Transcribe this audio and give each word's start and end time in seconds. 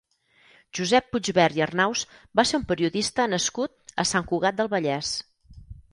Josep 0.77 1.09
Puigvert 1.15 1.59
i 1.59 1.63
Arnaus 1.65 2.01
va 2.39 2.45
ser 2.53 2.61
un 2.61 2.65
periodista 2.71 3.27
nascut 3.35 3.95
a 4.05 4.07
Sant 4.13 4.29
Cugat 4.33 4.59
del 4.63 4.73
Vallès. 4.77 5.17